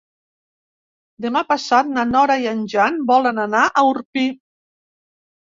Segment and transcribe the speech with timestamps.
[1.25, 4.27] Demà passat na Nora i en Jan volen anar a Orpí.